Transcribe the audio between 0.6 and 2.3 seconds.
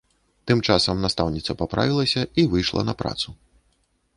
часам, настаўніца паправілася